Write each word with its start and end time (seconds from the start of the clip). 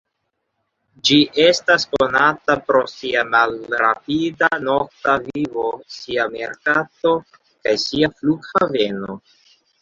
Ĝi 1.07 1.17
estas 1.41 1.83
konata 1.95 2.55
pro 2.69 2.81
sia 2.91 3.23
malrapida 3.35 4.49
nokta 4.69 5.13
vivo, 5.27 5.67
sia 5.97 6.25
merkato 6.37 7.13
kaj 7.45 7.77
sia 7.85 8.11
flughaveno. 8.17 9.21